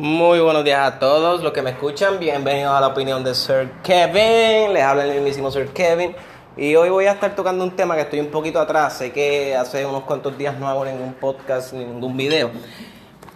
Muy 0.00 0.40
buenos 0.40 0.64
días 0.64 0.80
a 0.80 0.98
todos 0.98 1.42
los 1.42 1.52
que 1.52 1.60
me 1.60 1.72
escuchan. 1.72 2.18
Bienvenidos 2.18 2.72
a 2.72 2.80
la 2.80 2.86
opinión 2.86 3.22
de 3.22 3.34
Sir 3.34 3.70
Kevin. 3.82 4.72
Les 4.72 4.82
habla 4.82 5.04
el 5.04 5.12
mismísimo 5.12 5.50
Sir 5.50 5.68
Kevin. 5.74 6.16
Y 6.56 6.74
hoy 6.74 6.88
voy 6.88 7.04
a 7.04 7.12
estar 7.12 7.36
tocando 7.36 7.62
un 7.62 7.72
tema 7.72 7.96
que 7.96 8.00
estoy 8.00 8.20
un 8.20 8.28
poquito 8.28 8.58
atrás. 8.58 8.96
Sé 8.96 9.12
que 9.12 9.54
hace 9.54 9.84
unos 9.84 10.04
cuantos 10.04 10.38
días 10.38 10.58
no 10.58 10.66
hago 10.66 10.86
ningún 10.86 11.12
podcast 11.12 11.74
ni 11.74 11.84
ningún 11.84 12.16
video. 12.16 12.50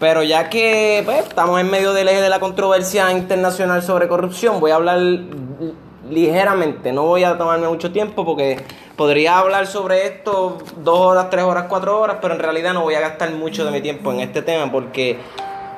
Pero 0.00 0.22
ya 0.22 0.48
que 0.48 1.02
pues, 1.04 1.18
estamos 1.18 1.60
en 1.60 1.70
medio 1.70 1.92
del 1.92 2.08
eje 2.08 2.22
de 2.22 2.30
la 2.30 2.40
controversia 2.40 3.12
internacional 3.12 3.82
sobre 3.82 4.08
corrupción, 4.08 4.58
voy 4.58 4.70
a 4.70 4.76
hablar 4.76 5.00
ligeramente. 6.08 6.92
No 6.92 7.02
voy 7.02 7.24
a 7.24 7.36
tomarme 7.36 7.68
mucho 7.68 7.92
tiempo 7.92 8.24
porque 8.24 8.64
podría 8.96 9.38
hablar 9.38 9.66
sobre 9.66 10.06
esto 10.06 10.56
dos 10.78 10.98
horas, 10.98 11.28
tres 11.28 11.44
horas, 11.44 11.66
cuatro 11.68 12.00
horas, 12.00 12.16
pero 12.22 12.32
en 12.32 12.40
realidad 12.40 12.72
no 12.72 12.80
voy 12.80 12.94
a 12.94 13.00
gastar 13.00 13.32
mucho 13.32 13.66
de 13.66 13.70
mi 13.70 13.82
tiempo 13.82 14.10
en 14.12 14.20
este 14.20 14.40
tema 14.40 14.72
porque 14.72 15.18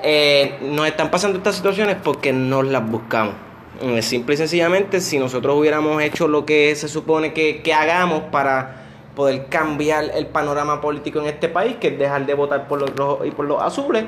eh, 0.02 0.58
nos 0.62 0.86
están 0.86 1.10
pasando 1.10 1.38
estas 1.38 1.56
situaciones 1.56 1.96
porque 2.02 2.32
no 2.32 2.62
las 2.62 2.88
buscamos. 2.88 3.34
Eh, 3.80 4.00
simple 4.00 4.34
y 4.34 4.38
sencillamente, 4.38 5.00
si 5.00 5.18
nosotros 5.18 5.54
hubiéramos 5.56 6.02
hecho 6.02 6.28
lo 6.28 6.46
que 6.46 6.74
se 6.76 6.88
supone 6.88 7.32
que, 7.32 7.62
hagamos 7.74 8.22
para 8.30 8.84
poder 9.14 9.46
cambiar 9.46 10.10
el 10.14 10.26
panorama 10.26 10.80
político 10.80 11.20
en 11.20 11.26
este 11.26 11.48
país, 11.48 11.76
que 11.76 11.88
es 11.88 11.98
dejar 11.98 12.24
de 12.26 12.34
votar 12.34 12.68
por 12.68 12.80
los 12.80 12.94
rojos 12.94 13.26
y 13.26 13.30
por 13.30 13.46
los 13.46 13.62
azules, 13.62 14.04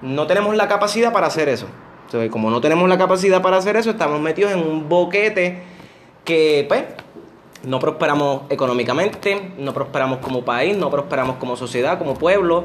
no 0.00 0.26
tenemos 0.26 0.56
la 0.56 0.66
capacidad 0.68 1.12
para 1.12 1.28
hacer 1.28 1.48
eso. 1.48 1.66
Entonces, 2.06 2.30
como 2.30 2.50
no 2.50 2.60
tenemos 2.60 2.88
la 2.88 2.98
capacidad 2.98 3.42
para 3.42 3.56
hacer 3.56 3.76
eso, 3.76 3.90
estamos 3.90 4.20
metidos 4.20 4.52
en 4.52 4.58
un 4.58 4.88
boquete 4.88 5.62
que, 6.24 6.64
pues, 6.68 6.84
no 7.64 7.78
prosperamos 7.78 8.42
económicamente, 8.50 9.52
no 9.58 9.72
prosperamos 9.72 10.18
como 10.18 10.44
país, 10.44 10.76
no 10.76 10.90
prosperamos 10.90 11.36
como 11.36 11.56
sociedad, 11.56 11.98
como 11.98 12.14
pueblo 12.14 12.64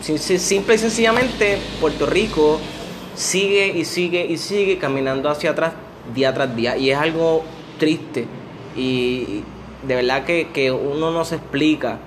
simple 0.00 0.74
y 0.74 0.78
sencillamente, 0.78 1.58
Puerto 1.80 2.06
Rico 2.06 2.60
sigue 3.14 3.68
y 3.68 3.84
sigue 3.84 4.24
y 4.26 4.38
sigue 4.38 4.78
caminando 4.78 5.28
hacia 5.28 5.50
atrás 5.50 5.72
día 6.14 6.32
tras 6.32 6.54
día. 6.54 6.76
Y 6.76 6.90
es 6.90 6.98
algo 6.98 7.44
triste. 7.78 8.26
Y 8.76 9.42
de 9.86 9.94
verdad 9.94 10.24
que, 10.24 10.70
uno 10.72 11.10
no 11.10 11.24
se 11.24 11.36
explica 11.36 11.98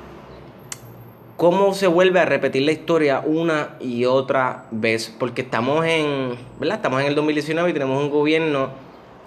cómo 1.37 1.73
se 1.73 1.87
vuelve 1.87 2.19
a 2.19 2.25
repetir 2.25 2.61
la 2.63 2.71
historia 2.71 3.21
una 3.25 3.75
y 3.79 4.05
otra 4.05 4.65
vez. 4.71 5.13
Porque 5.17 5.41
estamos 5.41 5.85
en, 5.85 6.35
¿verdad? 6.59 6.77
Estamos 6.77 7.01
en 7.01 7.07
el 7.07 7.15
2019 7.15 7.69
y 7.69 7.73
tenemos 7.73 8.01
un 8.01 8.09
gobierno 8.09 8.69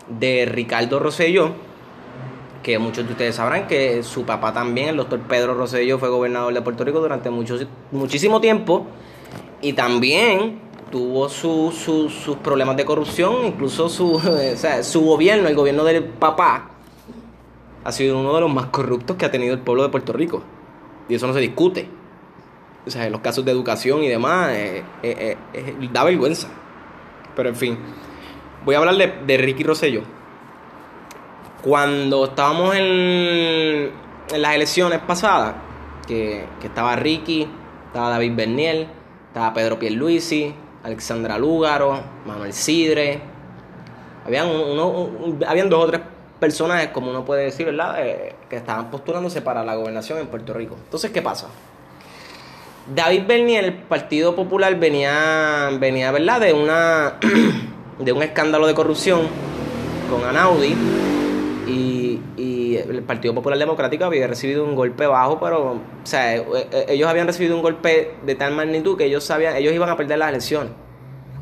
de 0.08 0.46
Ricardo 0.46 0.98
Rosselló 0.98 1.52
que 2.64 2.78
muchos 2.78 3.06
de 3.06 3.12
ustedes 3.12 3.36
sabrán 3.36 3.68
que 3.68 4.02
su 4.02 4.24
papá 4.24 4.52
también, 4.52 4.88
el 4.88 4.96
doctor 4.96 5.20
Pedro 5.20 5.54
Rosselló, 5.54 5.98
fue 5.98 6.08
gobernador 6.08 6.52
de 6.52 6.62
Puerto 6.62 6.82
Rico 6.82 6.98
durante 6.98 7.30
muchísimo 7.30 8.40
tiempo 8.40 8.86
y 9.60 9.74
también 9.74 10.60
tuvo 10.90 11.28
sus 11.28 12.36
problemas 12.42 12.76
de 12.76 12.84
corrupción, 12.84 13.44
incluso 13.44 13.88
su, 13.88 14.18
su 14.82 15.00
gobierno, 15.02 15.46
el 15.46 15.54
gobierno 15.54 15.84
del 15.84 16.04
papá, 16.04 16.70
ha 17.84 17.92
sido 17.92 18.18
uno 18.18 18.34
de 18.34 18.40
los 18.40 18.52
más 18.52 18.66
corruptos 18.66 19.16
que 19.16 19.26
ha 19.26 19.30
tenido 19.30 19.52
el 19.52 19.60
pueblo 19.60 19.82
de 19.82 19.90
Puerto 19.90 20.14
Rico. 20.14 20.42
Y 21.08 21.14
eso 21.14 21.26
no 21.26 21.34
se 21.34 21.40
discute. 21.40 21.86
O 22.86 22.90
sea, 22.90 23.04
en 23.06 23.12
los 23.12 23.20
casos 23.20 23.44
de 23.44 23.52
educación 23.52 24.02
y 24.02 24.08
demás, 24.08 24.50
eh, 24.52 24.82
eh, 25.02 25.36
eh, 25.52 25.88
da 25.92 26.02
vergüenza. 26.02 26.48
Pero 27.36 27.50
en 27.50 27.56
fin, 27.56 27.78
voy 28.64 28.74
a 28.74 28.78
hablar 28.78 28.96
de, 28.96 29.12
de 29.26 29.36
Ricky 29.36 29.64
Rosselló. 29.64 30.02
Cuando 31.64 32.26
estábamos 32.26 32.76
en, 32.76 33.90
las 34.36 34.54
elecciones 34.54 34.98
pasadas, 34.98 35.54
que, 36.06 36.44
estaba 36.62 36.94
Ricky, 36.94 37.48
estaba 37.86 38.10
David 38.10 38.32
Berniel, 38.36 38.86
estaba 39.28 39.54
Pedro 39.54 39.78
Pierluisi, 39.78 40.54
Alexandra 40.82 41.38
Lúgaro, 41.38 42.02
Manuel 42.26 42.52
Sidre. 42.52 43.18
Habían, 44.26 44.46
dos 45.70 45.84
o 45.84 45.86
tres 45.86 46.02
personajes, 46.38 46.88
como 46.88 47.08
uno 47.08 47.24
puede 47.24 47.44
decir, 47.44 47.64
¿verdad?, 47.64 47.96
que 48.50 48.56
estaban 48.56 48.90
postulándose 48.90 49.40
para 49.40 49.64
la 49.64 49.74
gobernación 49.74 50.18
en 50.18 50.26
Puerto 50.26 50.52
Rico. 50.52 50.76
Entonces, 50.84 51.12
¿qué 51.12 51.22
pasa? 51.22 51.48
David 52.94 53.22
Berniel, 53.26 53.64
el 53.64 53.72
Partido 53.72 54.36
Popular, 54.36 54.78
venía, 54.78 55.70
venía 55.80 56.12
¿verdad?, 56.12 56.40
de, 56.42 56.52
una, 56.52 57.14
de 57.98 58.12
un 58.12 58.22
escándalo 58.22 58.66
de 58.66 58.74
corrupción 58.74 59.22
con 60.10 60.28
Anaudi 60.28 60.76
y, 61.66 62.76
el 62.76 63.02
Partido 63.02 63.34
Popular 63.34 63.58
Democrático 63.58 64.04
había 64.04 64.26
recibido 64.26 64.64
un 64.64 64.74
golpe 64.74 65.06
bajo, 65.06 65.38
pero, 65.38 65.72
o 65.72 65.80
sea, 66.02 66.36
eh, 66.36 66.44
eh, 66.72 66.86
ellos 66.88 67.08
habían 67.08 67.26
recibido 67.26 67.56
un 67.56 67.62
golpe 67.62 68.14
de 68.24 68.34
tal 68.34 68.54
magnitud 68.54 68.96
que 68.98 69.04
ellos 69.04 69.24
sabían, 69.24 69.56
ellos 69.56 69.72
iban 69.72 69.88
a 69.88 69.96
perder 69.96 70.18
las 70.18 70.30
elecciones. 70.30 70.72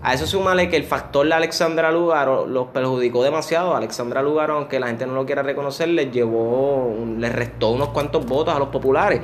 A 0.03 0.15
eso 0.15 0.27
súmale 0.27 0.69
que 0.69 0.77
el 0.77 0.83
factor 0.85 1.27
de 1.27 1.33
Alexandra 1.33 1.93
Lugaro 1.93 2.45
los 2.45 2.69
perjudicó 2.69 3.23
demasiado. 3.23 3.77
Alexandra 3.77 4.21
Lugaro, 4.21 4.57
aunque 4.57 4.81
la 4.81 4.89
gente 4.89 5.07
no 5.07 5.15
lo 5.15 5.25
quiera 5.25 5.45
reconocer, 5.45 5.89
les 5.89 6.11
llevó, 6.11 6.93
les 7.19 7.33
restó 7.33 7.71
unos 7.71 7.91
cuantos 7.91 8.27
votos 8.27 8.53
a 8.53 8.59
los 8.59 8.69
populares. 8.69 9.21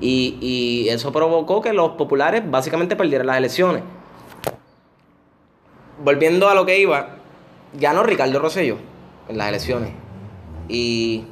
Y, 0.00 0.38
y 0.40 0.88
eso 0.88 1.10
provocó 1.10 1.60
que 1.60 1.72
los 1.72 1.90
populares 1.90 2.48
básicamente 2.48 2.94
perdieran 2.94 3.26
las 3.26 3.38
elecciones. 3.38 3.82
Volviendo 6.02 6.48
a 6.48 6.54
lo 6.54 6.64
que 6.64 6.78
iba, 6.78 7.16
ganó 7.74 8.04
Ricardo 8.04 8.38
Rosselló 8.38 8.76
en 9.28 9.36
las 9.36 9.48
elecciones. 9.48 9.99
Y 10.70 11.24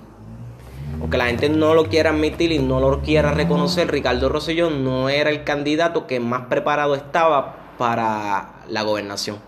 aunque 1.01 1.17
la 1.17 1.27
gente 1.27 1.49
no 1.49 1.75
lo 1.75 1.85
quiera 1.89 2.11
admitir 2.11 2.51
y 2.51 2.59
no 2.59 2.81
lo 2.81 3.01
quiera 3.03 3.33
reconocer, 3.33 3.91
Ricardo 3.91 4.29
Rosselló 4.29 4.71
no 4.71 5.09
era 5.09 5.31
el 5.31 5.45
candidato 5.45 6.07
que 6.07 6.19
más 6.19 6.47
preparado 6.47 6.95
estaba 6.95 7.75
para 7.79 8.65
la 8.69 8.83
gobernación. 8.83 9.39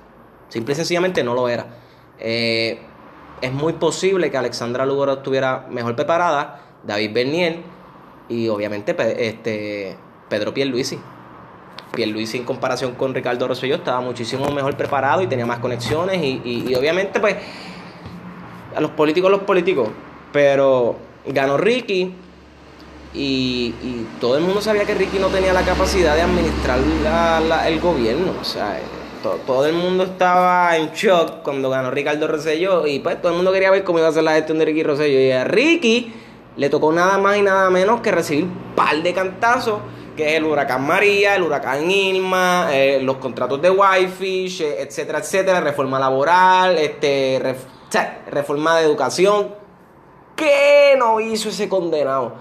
Simple 0.49 0.73
y 0.73 0.77
sencillamente 0.77 1.25
no 1.25 1.35
lo 1.35 1.49
era. 1.49 1.67
Eh, 2.19 2.79
es 3.41 3.53
muy 3.53 3.73
posible 3.75 4.31
que 4.31 4.37
Alexandra 4.37 4.87
Lugaro 4.87 5.15
estuviera 5.15 5.67
mejor 5.71 5.97
preparada, 5.97 6.61
David 6.85 7.13
Bernier 7.13 7.61
y 8.29 8.49
obviamente 8.49 8.95
este, 9.19 9.97
Pedro 10.29 10.55
Pierluisi. 10.55 10.99
Pierluisi 11.93 12.39
en 12.39 12.45
comparación 12.45 12.95
con 12.95 13.13
Ricardo 13.13 13.49
Rosselló 13.49 13.75
estaba 13.75 14.01
muchísimo 14.01 14.49
mejor 14.51 14.77
preparado 14.77 15.23
y 15.23 15.27
tenía 15.27 15.47
más 15.47 15.59
conexiones 15.59 16.23
y, 16.23 16.41
y 16.45 16.75
obviamente 16.77 17.19
pues 17.19 17.37
a 18.75 18.81
los 18.81 18.91
políticos 18.93 19.31
los 19.31 19.41
políticos, 19.43 19.89
pero 20.33 20.97
ganó 21.27 21.57
Ricky 21.57 22.15
y, 23.13 23.75
todo 24.21 24.37
el 24.37 24.45
mundo 24.45 24.61
sabía 24.61 24.85
que 24.85 24.95
Ricky 24.95 25.19
no 25.19 25.29
tenía 25.29 25.53
la 25.53 25.63
capacidad 25.63 26.15
de 26.15 26.23
administrar 26.23 26.79
el 27.67 27.81
gobierno, 27.81 28.33
o 28.41 28.45
sea, 28.45 28.79
eh, 28.79 28.83
todo, 29.47 29.67
el 29.67 29.75
mundo 29.75 30.05
estaba 30.05 30.77
en 30.77 30.91
shock 30.93 31.43
cuando 31.43 31.71
ganó 31.71 31.91
Ricardo 31.91 32.27
Rosselló 32.27 32.87
y 32.87 33.01
pues 33.01 33.21
todo 33.21 33.33
el 33.33 33.37
mundo 33.37 33.53
quería 33.53 33.71
ver 33.71 33.85
cómo 33.85 33.99
iba 33.99 34.09
a 34.09 34.13
ser 34.13 34.23
la 34.23 34.35
gestión 34.35 34.59
de 34.59 34.65
Ricky 34.65 34.83
Rosselló 34.83 35.21
y 35.21 35.31
a 35.33 35.45
Ricky 35.45 36.13
le 36.57 36.69
tocó 36.69 36.93
nada 36.93 37.19
más 37.19 37.37
y 37.37 37.43
nada 37.43 37.69
menos 37.71 38.01
que 38.01 38.11
recibir 38.11 38.45
un 38.45 38.75
par 38.75 39.03
de 39.03 39.13
cantazos 39.13 39.81
que 40.17 40.33
es 40.33 40.35
el 40.35 40.45
huracán 40.45 40.87
María, 40.87 41.37
el 41.37 41.43
huracán 41.43 41.91
Irma, 41.91 42.69
eh, 42.73 43.01
los 43.03 43.17
contratos 43.17 43.63
de 43.63 43.71
Wi-Fi, 43.71 44.65
etcétera, 44.79 45.21
etcétera, 45.21 45.61
reforma 45.61 45.99
laboral, 45.99 46.77
este, 46.77 47.41
reforma 48.31 48.77
de 48.77 48.87
educación. 48.87 49.55
¿Qué 50.37 50.95
no 50.99 51.21
hizo 51.21 51.49
ese 51.49 51.69
condenado? 51.69 52.33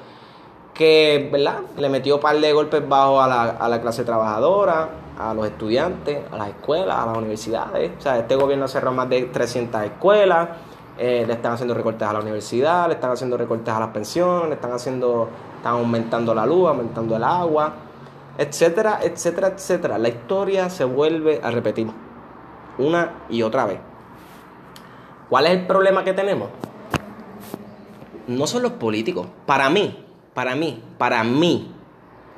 Que, 0.74 1.30
¿verdad? 1.32 1.60
Le 1.78 1.90
metió 1.90 2.16
un 2.16 2.22
par 2.22 2.40
de 2.40 2.54
golpes 2.54 2.88
bajos 2.88 3.24
a 3.24 3.28
la, 3.28 3.44
a 3.44 3.68
la 3.68 3.82
clase 3.82 4.04
trabajadora, 4.04 4.90
a 5.20 5.34
los 5.34 5.46
estudiantes, 5.46 6.20
a 6.32 6.38
las 6.38 6.50
escuelas, 6.50 6.98
a 6.98 7.06
las 7.08 7.18
universidades. 7.18 7.92
O 7.98 8.02
sea, 8.02 8.18
este 8.18 8.36
gobierno 8.36 8.68
cerró 8.68 8.94
más 8.94 9.10
de 9.10 9.24
300 9.24 9.84
escuelas, 9.84 10.50
eh, 10.98 11.26
le 11.28 11.34
están 11.34 11.54
haciendo 11.54 11.74
recortes 11.74 12.08
a 12.08 12.14
la 12.14 12.20
universidad, 12.20 12.88
le 12.88 12.94
están 12.94 13.12
haciendo 13.12 13.36
recortes 13.38 13.74
a 13.74 13.80
las 13.80 13.90
pensiones, 13.90 14.48
le 14.48 14.56
están 14.56 14.72
haciendo, 14.72 15.30
están 15.58 15.74
aumentando 15.74 16.34
la 16.34 16.46
luz, 16.46 16.70
aumentando 16.70 17.18
el 17.18 17.24
agua, 17.24 17.74
etcétera, 18.38 19.00
etcétera, 19.04 19.50
etcétera. 19.50 19.98
La 19.98 20.08
historia 20.08 20.70
se 20.70 20.86
vuelve 20.86 21.42
a 21.44 21.52
repetir 21.52 21.88
una 22.78 23.12
y 23.30 23.42
otra 23.42 23.66
vez. 23.66 23.89
¿Cuál 25.30 25.46
es 25.46 25.52
el 25.52 25.68
problema 25.68 26.04
que 26.04 26.14
tenemos? 26.14 26.50
No 28.28 28.48
son 28.48 28.64
los 28.64 28.74
políticos. 28.74 29.28
Para 29.46 29.70
mí, 29.70 30.06
para 30.34 30.56
mí, 30.56 30.84
para 30.98 31.24
mí, 31.24 31.72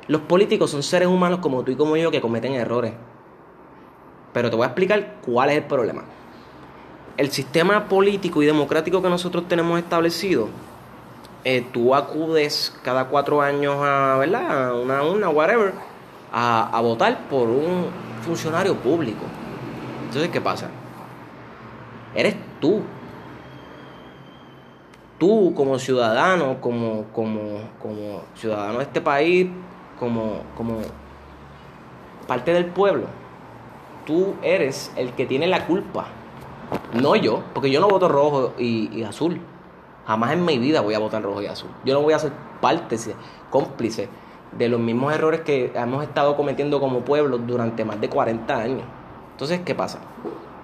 los 0.08 0.20
políticos 0.22 0.70
son 0.70 0.82
seres 0.82 1.08
humanos 1.08 1.38
como 1.40 1.62
tú 1.62 1.72
y 1.72 1.76
como 1.76 1.96
yo 1.96 2.10
que 2.10 2.20
cometen 2.20 2.52
errores. 2.52 2.92
Pero 4.34 4.50
te 4.50 4.56
voy 4.56 4.64
a 4.64 4.68
explicar 4.68 5.16
cuál 5.24 5.50
es 5.50 5.56
el 5.56 5.64
problema. 5.64 6.04
El 7.16 7.30
sistema 7.30 7.88
político 7.88 8.42
y 8.42 8.46
democrático 8.46 9.00
que 9.00 9.08
nosotros 9.08 9.48
tenemos 9.48 9.78
establecido, 9.78 10.48
eh, 11.44 11.66
tú 11.72 11.94
acudes 11.94 12.78
cada 12.82 13.08
cuatro 13.08 13.40
años 13.40 13.76
a, 13.80 14.16
¿verdad? 14.18 14.68
A 14.68 14.74
una 14.74 15.02
una, 15.02 15.28
whatever, 15.28 15.72
a, 16.32 16.76
a 16.76 16.80
votar 16.80 17.28
por 17.28 17.48
un 17.48 17.86
funcionario 18.22 18.76
público. 18.76 19.24
Entonces, 20.06 20.30
¿qué 20.30 20.40
pasa? 20.40 20.70
Eres 22.14 22.36
tú. 22.60 22.82
Tú 25.18 25.54
como 25.54 25.78
ciudadano, 25.78 26.60
como, 26.60 27.04
como, 27.12 27.60
como 27.80 28.22
ciudadano 28.34 28.78
de 28.78 28.84
este 28.84 29.00
país, 29.00 29.48
como, 29.98 30.40
como 30.56 30.78
parte 32.26 32.52
del 32.52 32.66
pueblo, 32.66 33.06
tú 34.04 34.34
eres 34.42 34.92
el 34.96 35.12
que 35.12 35.26
tiene 35.26 35.46
la 35.46 35.66
culpa. 35.66 36.06
No 36.92 37.14
yo, 37.16 37.42
porque 37.54 37.70
yo 37.70 37.80
no 37.80 37.88
voto 37.88 38.08
rojo 38.08 38.54
y, 38.58 39.02
azul. 39.04 39.40
Jamás 40.06 40.32
en 40.32 40.44
mi 40.44 40.58
vida 40.58 40.80
voy 40.80 40.94
a 40.94 40.98
votar 40.98 41.22
rojo 41.22 41.40
y 41.40 41.46
azul. 41.46 41.70
Yo 41.84 41.94
no 41.94 42.00
voy 42.00 42.14
a 42.14 42.18
ser 42.18 42.32
parte, 42.60 42.96
cómplice 43.50 44.08
de 44.50 44.68
los 44.68 44.80
mismos 44.80 45.14
errores 45.14 45.40
que 45.40 45.72
hemos 45.74 46.02
estado 46.02 46.36
cometiendo 46.36 46.80
como 46.80 47.00
pueblo 47.00 47.38
durante 47.38 47.84
más 47.84 48.00
de 48.00 48.08
40 48.08 48.56
años. 48.56 48.82
Entonces, 49.32 49.60
¿qué 49.64 49.74
pasa? 49.74 50.00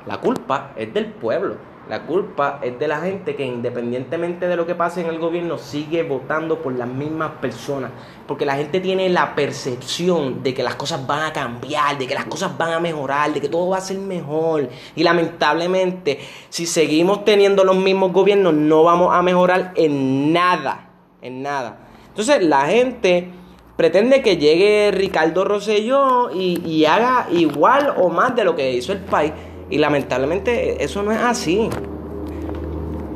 La 0.08 0.22
culpa 0.22 0.72
es 0.75 0.94
del 0.94 1.05
pueblo. 1.12 1.56
La 1.87 2.06
culpa 2.06 2.60
es 2.62 2.78
de 2.78 2.88
la 2.88 2.99
gente 3.02 3.37
que 3.37 3.44
independientemente 3.44 4.49
de 4.49 4.56
lo 4.56 4.66
que 4.66 4.75
pase 4.75 5.02
en 5.02 5.08
el 5.08 5.19
gobierno 5.19 5.58
sigue 5.58 6.02
votando 6.02 6.62
por 6.62 6.72
las 6.72 6.88
mismas 6.88 7.32
personas. 7.43 7.90
Porque 8.26 8.46
la 8.46 8.56
gente 8.56 8.81
tiene 8.81 9.10
la 9.10 9.34
percepción 9.34 10.43
de 10.43 10.55
que 10.55 10.62
las 10.62 10.76
cosas 10.76 11.06
van 11.06 11.25
a 11.25 11.32
cambiar, 11.34 11.99
de 11.99 12.06
que 12.06 12.14
las 12.14 12.25
cosas 12.25 12.56
van 12.56 12.72
a 12.72 12.81
mejorar, 12.81 13.34
de 13.34 13.40
que 13.43 13.50
todo 13.50 13.69
va 13.69 13.76
a 13.76 13.82
ser 13.82 13.99
mejor. 13.99 14.70
Y 14.96 15.02
lamentablemente, 15.02 16.20
si 16.49 16.64
seguimos 16.64 17.26
teniendo 17.26 17.62
los 17.62 17.76
mismos 17.76 18.11
gobiernos, 18.11 18.54
no 18.54 18.84
vamos 18.84 19.14
a 19.14 19.20
mejorar 19.20 19.72
en 19.76 20.32
nada. 20.32 20.88
En 21.20 21.43
nada. 21.43 21.81
Entonces 22.08 22.43
la 22.43 22.62
gente 22.62 23.28
pretende 23.76 24.22
que 24.22 24.38
llegue 24.38 24.90
Ricardo 24.90 25.44
Rosselló 25.44 26.31
y, 26.34 26.62
y 26.66 26.87
haga 26.87 27.26
igual 27.31 27.93
o 27.99 28.08
más 28.08 28.34
de 28.34 28.44
lo 28.44 28.56
que 28.56 28.72
hizo 28.72 28.93
el 28.93 29.00
país. 29.00 29.32
Y 29.70 29.79
lamentablemente 29.79 30.82
eso 30.82 31.03
no 31.03 31.12
es 31.12 31.19
así. 31.19 31.69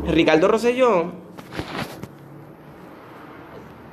Ricardo 0.07 0.49
Rosselló, 0.49 1.13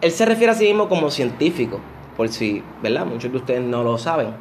él 0.01 0.11
se 0.11 0.25
refiere 0.25 0.51
a 0.51 0.55
sí 0.55 0.65
mismo 0.65 0.89
como 0.89 1.11
científico, 1.11 1.79
por 2.17 2.29
si, 2.29 2.63
¿verdad? 2.81 3.05
Muchos 3.05 3.31
de 3.31 3.37
ustedes 3.37 3.61
no 3.61 3.83
lo 3.83 3.97
saben. 3.97 4.33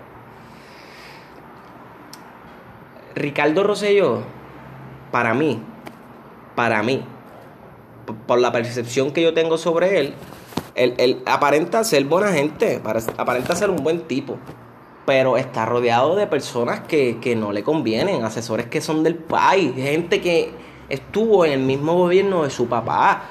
Ricardo 3.15 3.65
Rosselló, 3.65 4.23
para 5.11 5.35
mí, 5.35 5.61
para 6.55 6.83
mí, 6.83 7.05
por 8.27 8.39
la 8.39 8.51
percepción 8.51 9.13
que 9.13 9.23
yo 9.23 9.35
tengo 9.35 9.59
sobre 9.59 10.01
él, 10.01 10.15
él, 10.75 11.23
aparenta 11.27 11.85
ser 11.85 12.05
buena 12.05 12.33
gente, 12.33 12.81
aparenta 13.17 13.55
ser 13.57 13.71
un 13.71 13.83
buen 13.83 14.03
tipo 14.03 14.39
pero 15.09 15.39
está 15.39 15.65
rodeado 15.65 16.17
de 16.17 16.27
personas 16.27 16.81
que, 16.81 17.35
no 17.35 17.51
le 17.51 17.63
convienen, 17.63 18.25
asesores 18.25 18.67
que 18.67 18.83
son 18.83 19.03
del 19.03 19.15
país, 19.15 19.73
gente 19.75 20.21
que 20.21 20.51
estuvo 20.91 21.47
en 21.47 21.53
el 21.53 21.61
mismo 21.61 21.95
gobierno 21.95 22.43
de 22.43 22.51
su 22.51 22.69
papá. 22.69 23.23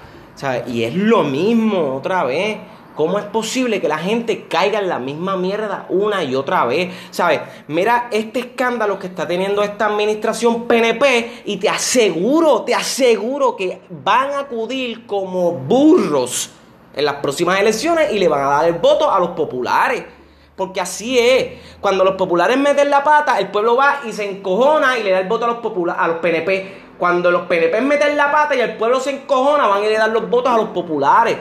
Y 0.65 0.85
es 0.85 0.95
lo 0.95 1.21
mismo 1.21 1.93
otra 1.93 2.23
vez. 2.23 2.57
¿Cómo 2.95 3.19
es 3.19 3.25
posible 3.25 3.79
que 3.79 3.87
la 3.87 3.99
gente 3.99 4.47
caiga 4.47 4.79
en 4.79 4.89
la 4.89 4.97
misma 4.97 5.37
mierda 5.37 5.85
una 5.89 6.23
y 6.23 6.33
otra 6.33 6.65
vez? 6.65 6.91
¿Sabes? 7.11 7.41
Mira 7.67 8.07
este 8.11 8.39
escándalo 8.39 8.97
que 8.97 9.05
está 9.05 9.27
teniendo 9.27 9.61
esta 9.61 9.85
administración 9.85 10.63
PNP 10.63 11.43
y 11.45 11.57
te 11.57 11.69
aseguro, 11.69 12.63
te 12.63 12.73
aseguro 12.73 13.55
que 13.55 13.81
van 14.03 14.31
a 14.31 14.39
acudir 14.39 15.05
como 15.05 15.51
burros 15.51 16.49
en 16.95 17.05
las 17.05 17.17
próximas 17.17 17.59
elecciones 17.59 18.11
y 18.11 18.17
le 18.17 18.27
van 18.27 18.41
a 18.41 18.49
dar 18.49 18.65
el 18.65 18.79
voto 18.79 19.11
a 19.11 19.19
los 19.19 19.29
populares. 19.29 20.16
Porque 20.57 20.81
así 20.81 21.19
es. 21.19 21.59
Cuando 21.79 22.03
los 22.03 22.15
populares 22.15 22.57
meten 22.57 22.89
la 22.89 23.03
pata, 23.03 23.39
el 23.39 23.49
pueblo 23.49 23.77
va 23.77 23.99
y 24.05 24.11
se 24.11 24.27
encojona 24.29 24.97
y 24.97 25.03
le 25.03 25.11
da 25.11 25.19
el 25.19 25.27
voto 25.27 25.45
a 25.45 25.49
los, 25.49 25.57
populares, 25.57 26.01
a 26.03 26.07
los 26.07 26.17
PNP. 26.17 26.87
Cuando 26.97 27.29
los 27.29 27.43
PNP 27.43 27.79
meten 27.81 28.17
la 28.17 28.31
pata 28.31 28.55
y 28.55 28.59
el 28.59 28.75
pueblo 28.75 28.99
se 28.99 29.11
encojona, 29.11 29.67
van 29.67 29.83
y 29.83 29.87
le 29.87 29.97
dan 29.97 30.11
los 30.11 30.27
votos 30.27 30.51
a 30.51 30.57
los 30.57 30.69
populares. 30.69 31.37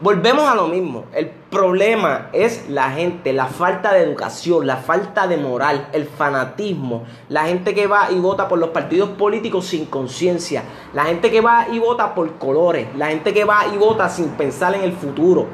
Volvemos 0.00 0.48
a 0.48 0.54
lo 0.54 0.68
mismo. 0.68 1.06
El 1.12 1.28
problema 1.28 2.28
es 2.32 2.70
la 2.70 2.90
gente, 2.92 3.32
la 3.32 3.46
falta 3.46 3.92
de 3.92 4.02
educación, 4.02 4.66
la 4.66 4.76
falta 4.76 5.26
de 5.26 5.36
moral, 5.36 5.88
el 5.92 6.06
fanatismo. 6.06 7.04
La 7.28 7.46
gente 7.46 7.74
que 7.74 7.88
va 7.88 8.10
y 8.12 8.20
vota 8.20 8.48
por 8.48 8.60
los 8.60 8.70
partidos 8.70 9.10
políticos 9.10 9.66
sin 9.66 9.86
conciencia. 9.86 10.62
La 10.94 11.04
gente 11.06 11.30
que 11.30 11.40
va 11.40 11.66
y 11.70 11.80
vota 11.80 12.14
por 12.14 12.38
colores. 12.38 12.86
La 12.96 13.08
gente 13.08 13.34
que 13.34 13.44
va 13.44 13.66
y 13.74 13.76
vota 13.76 14.08
sin 14.08 14.28
pensar 14.28 14.74
en 14.76 14.82
el 14.82 14.92
futuro. 14.92 15.48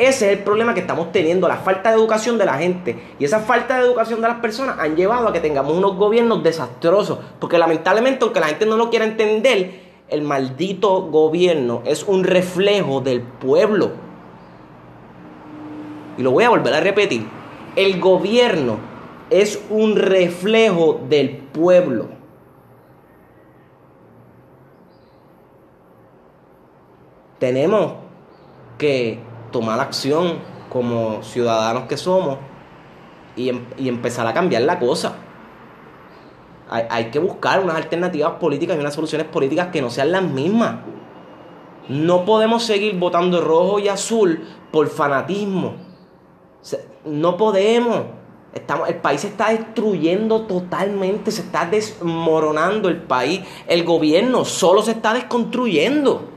Ese 0.00 0.32
es 0.32 0.38
el 0.38 0.44
problema 0.44 0.72
que 0.72 0.80
estamos 0.80 1.12
teniendo, 1.12 1.46
la 1.46 1.58
falta 1.58 1.90
de 1.90 1.96
educación 1.96 2.38
de 2.38 2.46
la 2.46 2.54
gente. 2.54 2.98
Y 3.18 3.24
esa 3.26 3.40
falta 3.40 3.76
de 3.76 3.84
educación 3.84 4.22
de 4.22 4.28
las 4.28 4.38
personas 4.38 4.78
han 4.78 4.96
llevado 4.96 5.28
a 5.28 5.32
que 5.34 5.40
tengamos 5.40 5.76
unos 5.76 5.96
gobiernos 5.96 6.42
desastrosos. 6.42 7.18
Porque 7.38 7.58
lamentablemente, 7.58 8.24
aunque 8.24 8.40
la 8.40 8.46
gente 8.46 8.64
no 8.64 8.78
lo 8.78 8.88
quiera 8.88 9.04
entender, 9.04 9.78
el 10.08 10.22
maldito 10.22 11.02
gobierno 11.02 11.82
es 11.84 12.04
un 12.04 12.24
reflejo 12.24 13.02
del 13.02 13.20
pueblo. 13.20 13.90
Y 16.16 16.22
lo 16.22 16.30
voy 16.30 16.44
a 16.44 16.48
volver 16.48 16.72
a 16.72 16.80
repetir. 16.80 17.26
El 17.76 18.00
gobierno 18.00 18.78
es 19.28 19.62
un 19.68 19.96
reflejo 19.96 20.98
del 21.10 21.36
pueblo. 21.36 22.08
Tenemos 27.38 27.96
que 28.78 29.28
tomar 29.50 29.80
acción 29.80 30.38
como 30.70 31.22
ciudadanos 31.22 31.84
que 31.84 31.96
somos 31.96 32.38
y, 33.36 33.48
em, 33.48 33.64
empezar 33.78 34.26
a 34.26 34.32
cambiar 34.32 34.62
la 34.62 34.78
cosa. 34.78 35.16
Hay, 36.70 37.06
que 37.10 37.18
buscar 37.18 37.58
unas 37.58 37.74
alternativas 37.74 38.34
políticas 38.34 38.76
y 38.76 38.80
unas 38.80 38.94
soluciones 38.94 39.26
políticas 39.26 39.68
que 39.72 39.82
no 39.82 39.90
sean 39.90 40.12
las 40.12 40.22
mismas. 40.22 40.76
No 41.88 42.24
podemos 42.24 42.62
seguir 42.62 42.96
votando 42.96 43.40
rojo 43.40 43.80
y 43.80 43.88
azul 43.88 44.46
por 44.70 44.88
fanatismo. 44.88 45.74
no 47.04 47.36
podemos. 47.36 48.02
Estamos, 48.54 48.88
el 48.88 48.96
país 48.96 49.22
se 49.22 49.28
está 49.28 49.50
destruyendo 49.50 50.42
totalmente, 50.42 51.32
se 51.32 51.42
está 51.42 51.66
desmoronando 51.66 52.88
el 52.88 53.02
país. 53.02 53.40
El 53.66 53.82
gobierno 53.82 54.44
solo 54.44 54.82
se 54.82 54.92
está 54.92 55.12
desconstruyendo. 55.12 56.29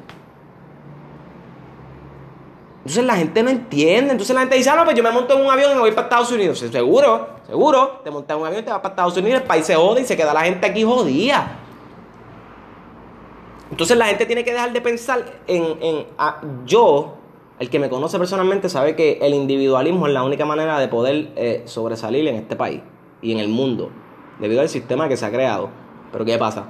Entonces 2.83 3.05
la 3.05 3.15
gente 3.15 3.41
no 3.41 3.49
entiende. 3.49 4.11
Entonces 4.11 4.35
la 4.35 4.41
gente 4.41 4.57
dice, 4.57 4.69
ah, 4.69 4.75
no, 4.75 4.83
pues 4.83 4.95
yo 4.95 5.03
me 5.03 5.11
monto 5.11 5.33
en 5.35 5.45
un 5.45 5.49
avión 5.49 5.71
y 5.71 5.75
me 5.75 5.79
voy 5.79 5.91
para 5.91 6.07
Estados 6.07 6.31
Unidos. 6.33 6.59
Seguro, 6.59 7.29
seguro. 7.47 8.01
Te 8.03 8.11
montas 8.11 8.35
en 8.35 8.41
un 8.41 8.47
avión 8.47 8.61
y 8.61 8.65
te 8.65 8.71
vas 8.71 8.81
para 8.81 8.91
Estados 8.91 9.15
Unidos, 9.15 9.41
el 9.41 9.47
país 9.47 9.65
se 9.65 9.75
jode 9.75 10.01
y 10.01 10.05
se 10.05 10.17
queda 10.17 10.33
la 10.33 10.41
gente 10.41 10.67
aquí 10.67 10.83
jodida. 10.83 11.59
Entonces 13.71 13.97
la 13.97 14.07
gente 14.07 14.25
tiene 14.25 14.43
que 14.43 14.51
dejar 14.51 14.73
de 14.73 14.81
pensar 14.81 15.23
en, 15.47 16.05
ah, 16.17 16.41
yo, 16.65 17.15
el 17.57 17.69
que 17.69 17.79
me 17.79 17.89
conoce 17.89 18.19
personalmente, 18.19 18.67
sabe 18.67 18.97
que 18.97 19.17
el 19.21 19.33
individualismo 19.33 20.05
es 20.07 20.13
la 20.13 20.23
única 20.23 20.45
manera 20.45 20.77
de 20.77 20.89
poder 20.89 21.31
eh, 21.37 21.63
sobresalir 21.65 22.27
en 22.27 22.35
este 22.35 22.57
país 22.57 22.81
y 23.21 23.31
en 23.31 23.39
el 23.39 23.47
mundo, 23.47 23.89
debido 24.39 24.59
al 24.59 24.67
sistema 24.67 25.07
que 25.07 25.15
se 25.15 25.25
ha 25.25 25.31
creado. 25.31 25.69
Pero 26.11 26.25
¿qué 26.25 26.37
pasa? 26.37 26.65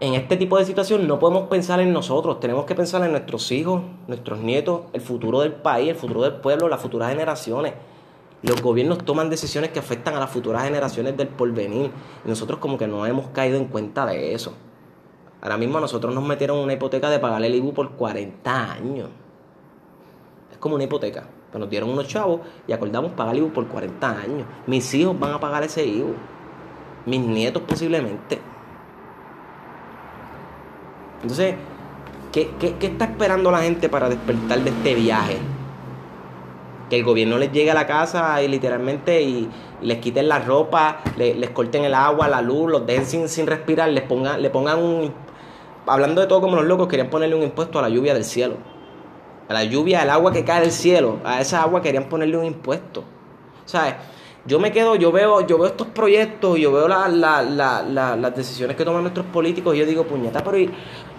En 0.00 0.14
este 0.14 0.36
tipo 0.38 0.56
de 0.56 0.64
situación 0.64 1.06
no 1.06 1.18
podemos 1.18 1.48
pensar 1.48 1.78
en 1.80 1.92
nosotros, 1.92 2.40
tenemos 2.40 2.64
que 2.64 2.74
pensar 2.74 3.04
en 3.04 3.10
nuestros 3.10 3.52
hijos, 3.52 3.82
nuestros 4.08 4.40
nietos, 4.40 4.82
el 4.94 5.02
futuro 5.02 5.40
del 5.40 5.52
país, 5.52 5.90
el 5.90 5.96
futuro 5.96 6.22
del 6.22 6.36
pueblo, 6.36 6.68
las 6.68 6.80
futuras 6.80 7.10
generaciones. 7.10 7.74
Los 8.42 8.62
gobiernos 8.62 9.04
toman 9.04 9.28
decisiones 9.28 9.70
que 9.70 9.78
afectan 9.78 10.14
a 10.14 10.20
las 10.20 10.30
futuras 10.30 10.64
generaciones 10.64 11.14
del 11.18 11.28
porvenir 11.28 11.90
y 12.24 12.28
nosotros 12.28 12.58
como 12.58 12.78
que 12.78 12.86
no 12.86 13.04
hemos 13.04 13.28
caído 13.28 13.58
en 13.58 13.66
cuenta 13.66 14.06
de 14.06 14.32
eso. 14.32 14.54
Ahora 15.42 15.58
mismo 15.58 15.78
nosotros 15.78 16.14
nos 16.14 16.24
metieron 16.24 16.58
una 16.58 16.72
hipoteca 16.72 17.10
de 17.10 17.18
pagar 17.18 17.42
el 17.44 17.54
IBU 17.54 17.74
por 17.74 17.90
40 17.92 18.72
años. 18.72 19.10
Es 20.50 20.56
como 20.56 20.76
una 20.76 20.84
hipoteca. 20.84 21.28
Pero 21.50 21.60
nos 21.60 21.70
dieron 21.70 21.90
unos 21.90 22.06
chavos 22.06 22.40
y 22.66 22.72
acordamos 22.72 23.12
pagar 23.12 23.34
el 23.34 23.42
IBU 23.42 23.52
por 23.52 23.68
40 23.68 24.10
años. 24.10 24.46
Mis 24.66 24.94
hijos 24.94 25.18
van 25.18 25.34
a 25.34 25.40
pagar 25.40 25.62
ese 25.62 25.84
IBU. 25.84 26.14
Mis 27.04 27.20
nietos 27.20 27.62
posiblemente. 27.66 28.38
Entonces, 31.22 31.54
¿qué, 32.32 32.50
está 32.80 33.04
esperando 33.04 33.50
la 33.50 33.60
gente 33.60 33.88
para 33.88 34.08
despertar 34.08 34.60
de 34.60 34.70
este 34.70 34.94
viaje? 34.94 35.36
Que 36.88 36.96
el 36.96 37.04
gobierno 37.04 37.38
les 37.38 37.52
llegue 37.52 37.70
a 37.70 37.74
la 37.74 37.86
casa 37.86 38.42
y 38.42 38.48
literalmente 38.48 39.22
y, 39.22 39.48
les 39.82 39.98
quiten 39.98 40.28
la 40.28 40.38
ropa, 40.40 41.00
les 41.16 41.50
corten 41.50 41.84
el 41.84 41.94
agua, 41.94 42.28
la 42.28 42.42
luz, 42.42 42.70
los 42.70 42.86
dejen 42.86 43.28
sin, 43.28 43.46
respirar, 43.46 43.88
les 43.88 44.04
pongan, 44.04 44.42
le 44.42 44.50
pongan 44.50 44.78
un... 44.78 45.12
Hablando 45.86 46.20
de 46.20 46.26
todo 46.26 46.42
como 46.42 46.56
los 46.56 46.66
locos, 46.66 46.86
querían 46.86 47.08
ponerle 47.08 47.34
un 47.34 47.42
impuesto 47.42 47.78
a 47.78 47.82
la 47.82 47.88
lluvia 47.88 48.12
del 48.12 48.24
cielo. 48.24 48.56
A 49.48 49.54
la 49.54 49.64
lluvia, 49.64 50.02
al 50.02 50.10
agua 50.10 50.32
que 50.32 50.44
cae 50.44 50.60
del 50.60 50.70
cielo, 50.70 51.18
a 51.24 51.40
esa 51.40 51.62
agua 51.62 51.80
querían 51.80 52.10
ponerle 52.10 52.36
un 52.36 52.44
impuesto. 52.44 53.04
¿Sabes? 53.64 53.94
yo 54.46 54.58
me 54.58 54.72
quedo, 54.72 54.96
yo 54.96 55.12
veo, 55.12 55.46
yo 55.46 55.58
veo 55.58 55.66
estos 55.66 55.88
proyectos, 55.88 56.58
yo 56.58 56.72
veo 56.72 56.88
las 56.88 58.34
decisiones 58.34 58.76
que 58.76 58.84
toman 58.84 59.02
nuestros 59.02 59.26
políticos 59.26 59.74
y 59.74 59.78
yo 59.78 59.86
digo, 59.86 60.04
puñeta, 60.04 60.42
pero 60.42 60.58
¿y, 60.58 60.70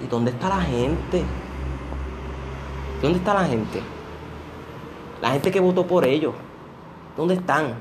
dónde 0.08 0.31
está 0.31 0.50
la 0.50 0.62
gente? 0.62 1.24
¿Dónde 3.01 3.17
está 3.17 3.34
la 3.34 3.46
gente? 3.46 3.81
La 5.22 5.31
gente 5.31 5.51
que 5.51 5.60
votó 5.60 5.86
por 5.86 6.05
ellos. 6.05 6.34
¿Dónde 7.17 7.36
están? 7.36 7.75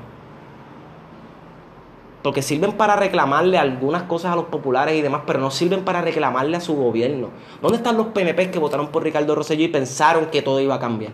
Porque 2.23 2.41
sirven 2.41 2.73
para 2.73 2.95
reclamarle 2.95 3.57
algunas 3.57 4.03
cosas 4.03 4.33
a 4.33 4.35
los 4.35 4.45
populares 4.45 4.95
y 4.95 5.01
demás, 5.01 5.23
pero 5.25 5.39
no 5.39 5.49
sirven 5.49 5.83
para 5.83 6.01
reclamarle 6.01 6.57
a 6.57 6.61
su 6.61 6.75
gobierno. 6.75 7.29
¿Dónde 7.61 7.77
están 7.77 7.97
los 7.97 8.07
PNP 8.07 8.51
que 8.51 8.59
votaron 8.59 8.89
por 8.89 9.03
Ricardo 9.03 9.33
Rosselló 9.33 9.63
y 9.63 9.69
pensaron 9.69 10.27
que 10.27 10.41
todo 10.41 10.59
iba 10.59 10.75
a 10.75 10.79
cambiar? 10.79 11.13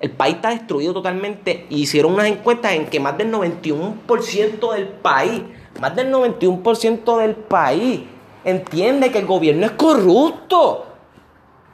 El 0.00 0.10
país 0.10 0.36
está 0.36 0.50
destruido 0.50 0.92
totalmente. 0.92 1.66
Hicieron 1.70 2.14
unas 2.14 2.26
encuestas 2.26 2.72
en 2.72 2.86
que 2.86 3.00
más 3.00 3.16
del 3.16 3.32
91% 3.32 4.72
del 4.72 4.88
país, 4.88 5.42
más 5.80 5.94
del 5.94 6.12
91% 6.12 7.18
del 7.18 7.34
país 7.36 8.02
entiende 8.46 9.10
que 9.10 9.18
el 9.18 9.26
gobierno 9.26 9.66
es 9.66 9.72
corrupto. 9.72 10.86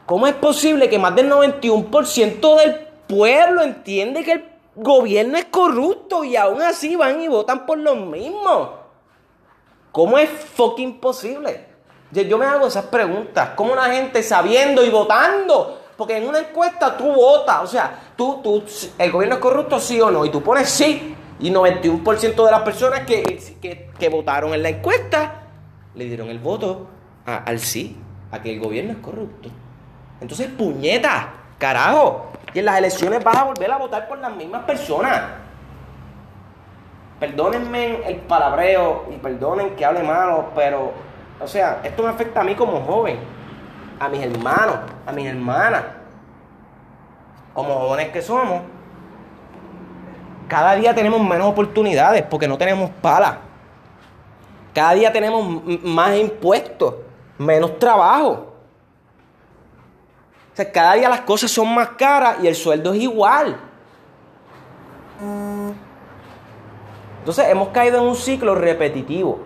¿Cómo 0.07 0.26
es 0.26 0.35
posible 0.35 0.88
que 0.88 0.99
más 0.99 1.14
del 1.14 1.31
91% 1.31 2.57
del 2.57 2.75
pueblo 3.07 3.62
entiende 3.62 4.25
que 4.25 4.33
el 4.33 4.45
gobierno 4.75 5.37
es 5.37 5.45
corrupto 5.45 6.25
y 6.25 6.35
aún 6.35 6.62
así 6.62 6.97
van 6.97 7.21
y 7.21 7.29
votan 7.29 7.67
por 7.67 7.79
los 7.79 7.97
mismos? 7.99 8.71
¿Cómo 9.93 10.17
es 10.17 10.31
fucking 10.31 10.99
posible? 10.99 11.67
Yo 12.11 12.38
me 12.38 12.47
hago 12.47 12.67
esas 12.67 12.87
preguntas. 12.87 13.50
¿Cómo 13.55 13.75
una 13.75 13.85
gente 13.93 14.23
sabiendo 14.23 14.83
y 14.83 14.88
votando? 14.88 15.79
Porque 15.97 16.17
en 16.17 16.26
una 16.26 16.38
encuesta 16.38 16.97
tú 16.97 17.12
votas, 17.12 17.62
o 17.62 17.67
sea, 17.67 18.12
tú, 18.17 18.41
tú, 18.43 18.64
el 18.99 19.12
gobierno 19.12 19.37
es 19.37 19.41
corrupto, 19.43 19.79
sí 19.79 20.00
o 20.00 20.11
no, 20.11 20.25
y 20.25 20.31
tú 20.31 20.43
pones 20.43 20.71
sí, 20.71 21.14
y 21.38 21.50
91% 21.50 22.45
de 22.45 22.50
las 22.50 22.62
personas 22.62 23.00
que, 23.00 23.38
que, 23.99 24.09
votaron 24.09 24.55
en 24.55 24.62
la 24.62 24.71
encuesta 24.71 25.41
le 25.94 26.04
dieron 26.04 26.28
el 26.28 26.38
voto 26.38 26.87
al 27.26 27.58
sí, 27.58 27.96
a 28.30 28.40
que 28.40 28.54
el 28.54 28.61
gobierno 28.61 28.92
es 28.92 28.99
corrupto. 28.99 29.49
Entonces, 30.20 30.49
puñeta, 30.49 31.28
carajo, 31.58 32.32
y 32.54 32.58
en 32.58 32.64
las 32.64 32.78
elecciones 32.78 33.22
vas 33.22 33.37
a 33.37 33.44
volver 33.44 33.70
a 33.70 33.78
votar 33.78 34.08
por 34.08 34.18
las 34.18 34.34
mismas 34.34 34.64
personas. 34.64 35.22
Perdónenme 37.18 38.06
el 38.08 38.16
palabreo 38.16 39.06
y 39.12 39.16
perdonen 39.16 39.76
que 39.76 39.84
hable 39.84 40.02
malo, 40.02 40.50
pero, 40.54 40.92
o 41.40 41.46
sea, 41.46 41.80
esto 41.84 42.02
me 42.02 42.08
afecta 42.08 42.40
a 42.40 42.44
mí 42.44 42.54
como 42.54 42.80
joven, 42.80 43.18
a 44.00 44.08
mis 44.08 44.22
hermanos, 44.22 44.76
a 45.06 45.12
mis 45.12 45.26
hermanas. 45.26 45.84
Como 47.54 47.75
jóvenes 47.75 48.08
que 48.08 48.22
somos, 48.22 48.62
cada 50.49 50.75
día 50.75 50.94
tenemos 50.94 51.20
menos 51.20 51.46
oportunidades 51.46 52.22
porque 52.22 52.49
no 52.49 52.58
tenemos 52.58 52.90
pala. 53.00 53.38
Cada 54.75 54.95
día 54.95 55.12
tenemos 55.12 55.62
más 55.83 56.17
impuestos, 56.17 56.95
menos 57.38 57.79
trabajo. 57.79 58.52
O 60.52 60.57
sea, 60.57 60.71
cada 60.71 60.95
día 60.95 61.09
las 61.09 61.23
cosas 61.23 61.50
son 61.50 61.75
más 61.75 61.88
caras 61.91 62.38
y 62.43 62.47
el 62.47 62.55
sueldo 62.55 62.93
es 62.93 63.00
igual. 63.00 63.57
Entonces 67.19 67.47
hemos 67.49 67.69
caído 67.69 67.99
en 67.99 68.09
un 68.09 68.17
ciclo 68.17 68.55
repetitivo. 68.55 69.38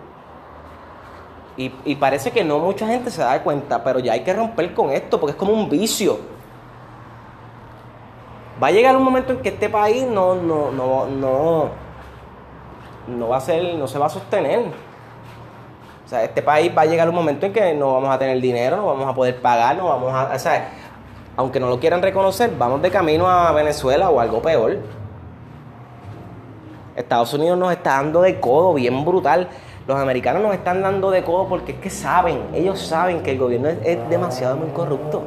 Y, 1.55 1.95
parece 1.95 2.29
que 2.29 2.43
no 2.43 2.59
mucha 2.59 2.85
gente 2.85 3.09
se 3.09 3.21
da 3.21 3.41
cuenta, 3.41 3.83
pero 3.83 3.97
ya 3.97 4.13
hay 4.13 4.23
que 4.23 4.31
romper 4.31 4.75
con 4.75 4.91
esto 4.91 5.19
porque 5.19 5.31
es 5.31 5.37
como 5.37 5.53
un 5.53 5.67
vicio. 5.67 6.19
Va 8.61 8.67
a 8.67 8.71
llegar 8.71 8.95
un 8.95 9.03
momento 9.03 9.33
en 9.33 9.41
que 9.41 9.49
este 9.49 9.67
país 9.67 10.05
no, 10.05 10.35
no, 10.35 10.71
no, 10.71 11.07
no, 11.07 11.69
no 13.07 13.27
va 13.27 13.37
a 13.37 13.41
ser, 13.41 13.73
no 13.73 13.87
se 13.87 13.97
va 13.97 14.05
a 14.05 14.09
sostener. 14.09 14.71
O 16.07 16.09
sea, 16.09 16.23
este 16.23 16.41
país 16.41 16.71
va 16.75 16.83
a 16.83 16.85
llegar 16.85 17.09
un 17.09 17.15
momento 17.15 17.45
en 17.45 17.51
que 17.51 17.73
no 17.73 17.95
vamos 17.95 18.09
a 18.09 18.17
tener 18.17 18.39
dinero, 18.39 18.77
no 18.77 18.85
vamos 18.85 19.09
a 19.09 19.13
poder 19.13 19.41
pagar, 19.41 19.75
no 19.75 19.89
vamos 19.89 20.13
a. 20.13 20.33
O 20.33 20.39
sea, 20.39 20.69
aunque 21.35 21.59
no 21.59 21.67
lo 21.67 21.81
quieran 21.81 22.01
reconocer, 22.01 22.49
vamos 22.57 22.81
de 22.81 22.89
camino 22.89 23.29
a 23.29 23.51
Venezuela 23.51 24.09
o 24.09 24.21
algo 24.21 24.41
peor. 24.41 24.77
Estados 26.95 27.33
Unidos 27.33 27.57
nos 27.57 27.73
está 27.73 27.95
dando 27.97 28.21
de 28.21 28.39
codo 28.39 28.73
bien 28.73 29.03
brutal. 29.03 29.49
Los 29.85 29.99
americanos 29.99 30.41
nos 30.41 30.53
están 30.53 30.81
dando 30.81 31.11
de 31.11 31.23
codo 31.23 31.49
porque 31.49 31.73
es 31.73 31.79
que 31.79 31.89
saben, 31.89 32.39
ellos 32.53 32.79
saben 32.79 33.21
que 33.21 33.31
el 33.31 33.37
gobierno 33.37 33.67
es, 33.67 34.09
demasiado 34.09 34.55
muy 34.55 34.69
corrupto. 34.69 35.23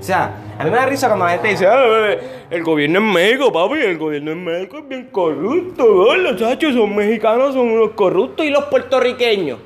O 0.00 0.02
sea, 0.02 0.34
a 0.58 0.64
mí 0.64 0.70
me 0.70 0.76
da 0.76 0.86
risa 0.86 1.08
cuando 1.08 1.26
la 1.26 1.32
gente 1.32 1.48
dice, 1.48 1.66
ah, 1.66 2.16
el 2.48 2.64
gobierno 2.64 3.00
en 3.00 3.12
México, 3.12 3.52
papi, 3.52 3.80
el 3.80 3.98
gobierno 3.98 4.32
en 4.32 4.42
México 4.42 4.78
es 4.78 4.88
bien 4.88 5.08
corrupto, 5.12 6.16
los 6.16 6.38
chachos 6.38 6.72
son 6.74 6.96
mexicanos, 6.96 7.52
son 7.52 7.68
unos 7.68 7.90
corruptos 7.90 8.46
y 8.46 8.48
los 8.48 8.64
puertorriqueños. 8.64 9.58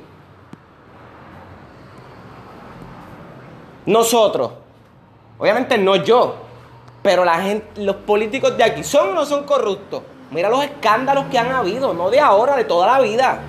Nosotros, 3.88 4.50
obviamente 5.38 5.78
no 5.78 5.96
yo, 5.96 6.34
pero 7.02 7.24
la 7.24 7.40
gente, 7.40 7.80
los 7.80 7.96
políticos 7.96 8.54
de 8.54 8.62
aquí, 8.62 8.84
¿son 8.84 9.08
o 9.08 9.14
no 9.14 9.24
son 9.24 9.44
corruptos? 9.44 10.02
Mira 10.30 10.50
los 10.50 10.62
escándalos 10.62 11.24
que 11.30 11.38
han 11.38 11.50
habido, 11.50 11.94
no 11.94 12.10
de 12.10 12.20
ahora, 12.20 12.54
de 12.54 12.64
toda 12.64 12.86
la 12.86 13.00
vida. 13.00 13.40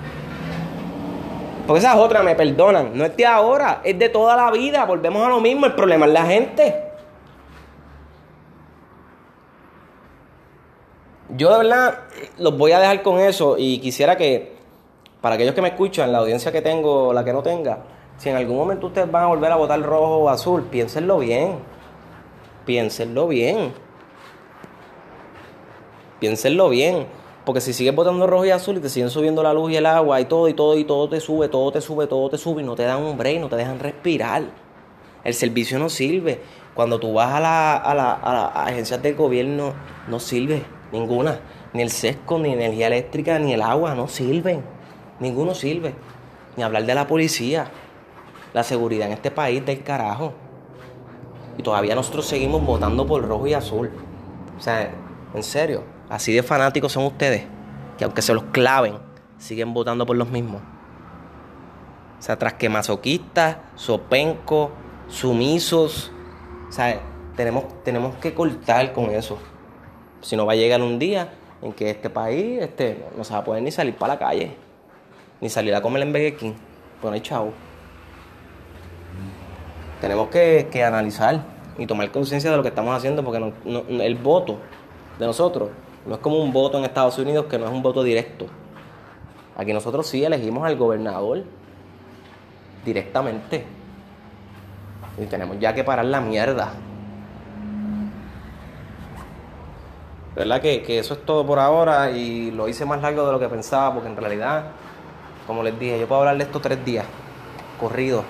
Porque 1.66 1.80
esa 1.80 1.92
es 1.92 1.98
otra, 1.98 2.22
me 2.22 2.34
perdonan. 2.34 2.96
No 2.96 3.04
es 3.04 3.14
de 3.18 3.26
ahora, 3.26 3.82
es 3.84 3.98
de 3.98 4.08
toda 4.08 4.34
la 4.34 4.50
vida. 4.50 4.86
Volvemos 4.86 5.22
a 5.26 5.28
lo 5.28 5.40
mismo. 5.40 5.66
El 5.66 5.74
problema 5.74 6.06
es 6.06 6.12
la 6.12 6.24
gente. 6.24 6.84
Yo 11.28 11.50
de 11.50 11.58
verdad 11.58 11.98
los 12.38 12.56
voy 12.56 12.72
a 12.72 12.80
dejar 12.80 13.02
con 13.02 13.20
eso 13.20 13.56
y 13.58 13.78
quisiera 13.78 14.16
que, 14.16 14.56
para 15.20 15.34
aquellos 15.34 15.54
que 15.54 15.60
me 15.60 15.68
escuchan, 15.68 16.10
la 16.10 16.18
audiencia 16.18 16.50
que 16.50 16.62
tengo, 16.62 17.12
la 17.12 17.22
que 17.26 17.32
no 17.34 17.42
tenga, 17.42 17.80
si 18.20 18.28
en 18.28 18.36
algún 18.36 18.58
momento 18.58 18.88
ustedes 18.88 19.10
van 19.10 19.24
a 19.24 19.26
volver 19.28 19.50
a 19.50 19.56
votar 19.56 19.80
rojo 19.80 20.18
o 20.18 20.28
azul, 20.28 20.64
piénsenlo 20.64 21.20
bien. 21.20 21.54
Piénsenlo 22.66 23.26
bien. 23.28 23.72
Piénsenlo 26.18 26.68
bien. 26.68 27.06
Porque 27.46 27.62
si 27.62 27.72
sigues 27.72 27.94
botando 27.94 28.26
rojo 28.26 28.44
y 28.44 28.50
azul 28.50 28.76
y 28.76 28.80
te 28.80 28.90
siguen 28.90 29.08
subiendo 29.08 29.42
la 29.42 29.54
luz 29.54 29.72
y 29.72 29.76
el 29.76 29.86
agua 29.86 30.20
y 30.20 30.26
todo 30.26 30.48
y 30.48 30.52
todo 30.52 30.76
y 30.76 30.84
todo 30.84 31.08
te 31.08 31.18
sube, 31.18 31.48
todo 31.48 31.72
te 31.72 31.80
sube, 31.80 32.06
todo 32.06 32.28
te 32.28 32.36
sube 32.36 32.60
y 32.60 32.64
no 32.66 32.74
te 32.74 32.82
dan 32.82 33.02
un 33.02 33.16
break, 33.16 33.40
no 33.40 33.48
te 33.48 33.56
dejan 33.56 33.78
respirar. 33.78 34.42
El 35.24 35.32
servicio 35.32 35.78
no 35.78 35.88
sirve. 35.88 36.42
Cuando 36.74 37.00
tú 37.00 37.14
vas 37.14 37.34
a 37.34 37.40
las 37.94 38.54
agencias 38.54 39.00
del 39.00 39.14
gobierno, 39.14 39.72
no 40.08 40.20
sirve 40.20 40.62
ninguna. 40.92 41.40
Ni 41.72 41.80
el 41.80 41.90
sesco, 41.90 42.38
ni 42.38 42.52
energía 42.52 42.88
eléctrica, 42.88 43.38
ni 43.38 43.54
el 43.54 43.62
agua, 43.62 43.94
no 43.94 44.08
sirven. 44.08 44.62
Ninguno 45.20 45.54
sirve. 45.54 45.94
Ni 46.58 46.62
hablar 46.62 46.84
de 46.84 46.94
la 46.94 47.06
policía. 47.06 47.70
La 48.52 48.62
seguridad 48.62 49.06
en 49.06 49.12
este 49.12 49.30
país 49.30 49.64
del 49.64 49.82
carajo. 49.82 50.34
Y 51.56 51.62
todavía 51.62 51.94
nosotros 51.94 52.26
seguimos 52.26 52.64
votando 52.64 53.06
por 53.06 53.26
rojo 53.26 53.46
y 53.46 53.54
azul. 53.54 53.90
O 54.58 54.62
sea, 54.62 54.90
en 55.34 55.42
serio. 55.42 55.84
Así 56.08 56.32
de 56.32 56.42
fanáticos 56.42 56.92
son 56.92 57.04
ustedes, 57.04 57.44
que 57.96 58.04
aunque 58.04 58.22
se 58.22 58.34
los 58.34 58.44
claven, 58.44 58.98
siguen 59.38 59.72
votando 59.72 60.04
por 60.04 60.16
los 60.16 60.28
mismos. 60.28 60.60
O 62.18 62.22
sea, 62.22 62.38
tras 62.38 62.54
que 62.54 62.68
masoquistas, 62.68 63.56
sopencos, 63.76 64.70
sumisos. 65.08 66.12
O 66.68 66.72
sea, 66.72 67.00
tenemos, 67.36 67.64
tenemos 67.82 68.16
que 68.16 68.34
cortar 68.34 68.92
con 68.92 69.06
eso. 69.10 69.38
Si 70.20 70.36
no 70.36 70.44
va 70.44 70.52
a 70.52 70.56
llegar 70.56 70.82
un 70.82 70.98
día 70.98 71.32
en 71.62 71.72
que 71.72 71.90
este 71.90 72.10
país 72.10 72.60
este, 72.60 73.04
no 73.16 73.24
se 73.24 73.32
va 73.32 73.38
a 73.38 73.44
poder 73.44 73.62
ni 73.62 73.70
salir 73.70 73.94
para 73.94 74.14
la 74.14 74.18
calle, 74.18 74.52
ni 75.40 75.48
salir 75.48 75.74
a 75.74 75.80
comer 75.80 76.02
en 76.02 76.12
Burger 76.12 76.36
King. 76.36 76.52
No 77.02 77.10
hay 77.10 77.20
chavo. 77.20 77.52
Tenemos 80.00 80.28
que, 80.28 80.84
analizar 80.84 81.42
y 81.76 81.86
tomar 81.86 82.10
conciencia 82.10 82.50
de 82.50 82.56
lo 82.56 82.62
que 82.62 82.70
estamos 82.70 82.96
haciendo 82.96 83.22
porque 83.22 83.52
el 83.64 84.14
voto 84.16 84.58
de 85.18 85.26
nosotros 85.26 85.70
no 86.06 86.14
es 86.14 86.20
como 86.20 86.38
un 86.38 86.52
voto 86.52 86.78
en 86.78 86.84
Estados 86.84 87.18
Unidos 87.18 87.46
que 87.46 87.58
no 87.58 87.66
es 87.66 87.70
un 87.70 87.82
voto 87.82 88.02
directo. 88.02 88.46
Aquí 89.56 89.72
nosotros 89.72 90.06
sí 90.06 90.24
elegimos 90.24 90.66
al 90.66 90.76
gobernador 90.76 91.44
directamente. 92.84 93.64
Y 95.18 95.26
tenemos 95.26 95.58
ya 95.58 95.74
que 95.74 95.84
parar 95.84 96.06
la 96.06 96.20
mierda. 96.20 96.72
¿Verdad? 100.34 100.62
Que, 100.62 100.82
que 100.82 100.98
eso 100.98 101.14
es 101.14 101.26
todo 101.26 101.44
por 101.44 101.58
ahora 101.58 102.10
y 102.10 102.50
lo 102.52 102.68
hice 102.68 102.86
más 102.86 103.02
largo 103.02 103.26
de 103.26 103.32
lo 103.32 103.38
que 103.38 103.48
pensaba 103.48 103.92
porque 103.92 104.08
en 104.08 104.16
realidad, 104.16 104.64
como 105.46 105.62
les 105.62 105.78
dije, 105.78 106.00
yo 106.00 106.08
puedo 106.08 106.22
hablar 106.22 106.38
de 106.38 106.44
esto 106.44 106.60
tres 106.60 106.82
días, 106.82 107.04
corrido. 107.78 108.24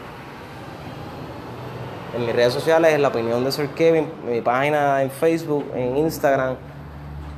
En 2.20 2.26
mis 2.26 2.34
redes 2.34 2.52
sociales, 2.52 2.92
en 2.92 3.00
la 3.00 3.08
opinión 3.08 3.42
de 3.42 3.50
Sir 3.50 3.70
Kevin, 3.70 4.06
en 4.26 4.30
mi 4.30 4.42
página 4.42 5.02
en 5.02 5.10
Facebook, 5.10 5.64
en 5.74 5.96
Instagram 5.96 6.56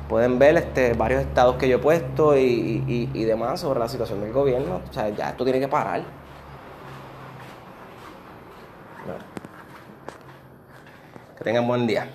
pueden 0.09 0.37
ver 0.37 0.57
este, 0.57 0.91
varios 0.91 1.21
estados 1.21 1.55
que 1.55 1.69
yo 1.69 1.77
he 1.77 1.79
puesto 1.79 2.37
y, 2.37 3.09
y 3.13 3.23
demás 3.23 3.61
sobre 3.61 3.79
la 3.79 3.87
situación 3.87 4.19
del 4.19 4.33
gobierno. 4.33 4.81
O 4.89 4.93
sea, 4.93 5.07
ya 5.07 5.29
esto 5.29 5.45
tiene 5.45 5.61
que 5.61 5.69
parar. 5.69 6.03
Que 11.37 11.43
tengan 11.45 11.65
buen 11.65 11.87
día. 11.87 12.09